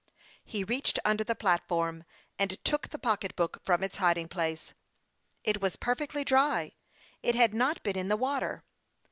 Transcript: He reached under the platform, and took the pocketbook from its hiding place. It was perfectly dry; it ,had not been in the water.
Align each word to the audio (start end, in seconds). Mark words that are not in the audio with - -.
He 0.43 0.63
reached 0.63 0.97
under 1.05 1.23
the 1.23 1.35
platform, 1.35 2.05
and 2.39 2.57
took 2.63 2.89
the 2.89 2.97
pocketbook 2.97 3.61
from 3.63 3.83
its 3.83 3.97
hiding 3.97 4.29
place. 4.29 4.73
It 5.43 5.61
was 5.61 5.75
perfectly 5.75 6.23
dry; 6.23 6.71
it 7.21 7.35
,had 7.35 7.53
not 7.53 7.83
been 7.83 7.95
in 7.99 8.07
the 8.07 8.17
water. 8.17 8.63